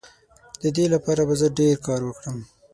د 0.61 0.63
دې 0.75 0.85
لپاره 0.93 1.21
به 1.27 1.35
زه 1.41 1.47
ډیر 1.59 1.75
کار 1.87 2.01
وکړم. 2.05 2.37